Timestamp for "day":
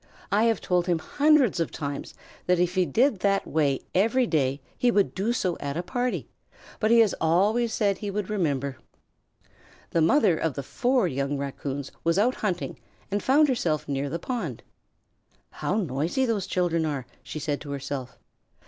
4.25-4.59